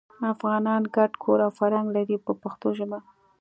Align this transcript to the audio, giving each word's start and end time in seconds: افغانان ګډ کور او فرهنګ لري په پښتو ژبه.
افغانان 0.33 0.81
ګډ 0.95 1.11
کور 1.23 1.39
او 1.45 1.51
فرهنګ 1.59 1.87
لري 1.95 2.17
په 2.25 2.31
پښتو 2.41 2.67
ژبه. 2.77 2.99